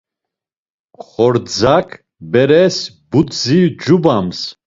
Xordzak 1.09 1.89
beres 2.31 2.77
budzi 3.11 3.59
cubams. 3.83 4.39